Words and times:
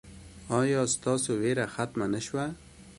ایا 0.59 0.81
ستاسو 0.95 1.31
ویره 1.41 1.65
ختمه 1.75 2.05
نه 2.13 2.21
شوه؟ 2.25 2.45